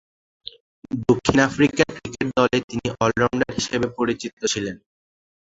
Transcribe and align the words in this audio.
দক্ষিণ 1.03 1.37
Africa 1.47 1.83
cricket 1.89 2.27
দলে 2.37 2.57
তিনি 2.69 2.87
অল-রাউন্ডার 3.01 3.51
হিসেবে 3.57 3.87
পরিচিত 3.97 4.33
ছিলেন। 4.51 4.75